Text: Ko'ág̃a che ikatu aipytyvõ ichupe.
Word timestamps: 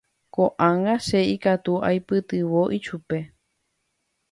Ko'ág̃a 0.35 0.95
che 1.05 1.19
ikatu 1.35 1.73
aipytyvõ 1.89 2.61
ichupe. 2.77 3.19